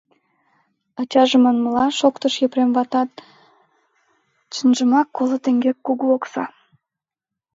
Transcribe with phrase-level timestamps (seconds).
[1.01, 3.09] —Ачаже манмыла,— шоктыш Епрем ватат,—
[4.53, 6.45] чынжымак коло теҥге кугу окса.